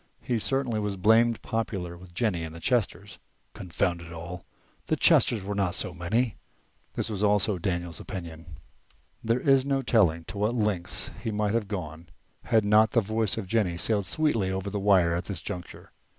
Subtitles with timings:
[0.23, 3.19] He certainly was blamed popular with Jennie and the Chesters.
[3.53, 4.43] Confound it all,
[4.87, 6.37] the Chesters were not so many!
[6.95, 8.57] (this also was Daniel's opinion).
[9.23, 12.09] There is no telling to what lengths he might have gone
[12.45, 15.91] had not the voice of Jennie sailed sweetly over the wire at this juncture.